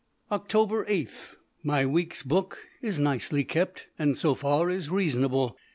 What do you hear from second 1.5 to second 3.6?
My week's book is nicely